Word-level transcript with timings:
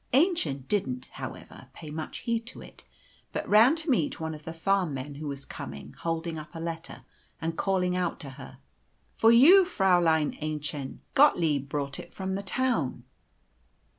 Aennchen 0.15 0.65
didn't, 0.67 1.05
however, 1.11 1.67
pay 1.73 1.91
much 1.91 2.21
heed 2.21 2.47
to 2.47 2.59
it, 2.63 2.83
but 3.31 3.47
ran 3.47 3.75
to 3.75 3.89
meet 3.91 4.19
one 4.19 4.33
of 4.33 4.45
the 4.45 4.51
farm 4.51 4.95
men 4.95 5.13
who 5.13 5.27
was 5.27 5.45
coming, 5.45 5.93
holding 5.93 6.39
up 6.39 6.55
a 6.55 6.59
letter, 6.59 7.03
and 7.39 7.55
calling 7.55 7.95
out 7.95 8.19
to 8.21 8.31
her, 8.31 8.57
"For 9.13 9.31
you, 9.31 9.63
Fräulein 9.63 10.41
Aennchen. 10.41 11.01
Gottlieb 11.13 11.69
brought 11.69 11.99
it 11.99 12.11
from 12.11 12.33
the 12.33 12.41
town." 12.41 13.03